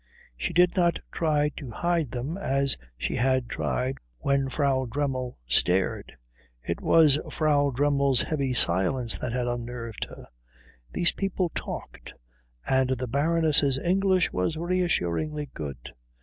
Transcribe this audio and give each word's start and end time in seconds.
She 0.35 0.51
did 0.51 0.75
not 0.75 0.97
try 1.11 1.49
to 1.57 1.69
hide 1.69 2.09
them 2.09 2.35
as 2.35 2.75
she 2.97 3.17
had 3.17 3.47
tried 3.47 3.99
when 4.17 4.49
Frau 4.49 4.85
Dremmel 4.87 5.37
stared. 5.45 6.13
It 6.63 6.81
was 6.81 7.19
Frau 7.29 7.69
Dremmel's 7.69 8.23
heavy 8.23 8.51
silence 8.55 9.19
that 9.19 9.31
had 9.31 9.45
unnerved 9.47 10.05
her. 10.09 10.25
These 10.91 11.11
people 11.11 11.51
talked; 11.53 12.15
and 12.67 12.89
the 12.97 13.05
Baroness's 13.07 13.77
English 13.77 14.33
was 14.33 14.57
reassuringly 14.57 15.51
good. 15.53 15.93